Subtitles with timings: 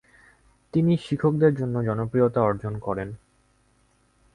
[0.73, 3.09] তিনি শিক্ষকদের মধ্যে জনপ্রিয়তা অর্জন করেন।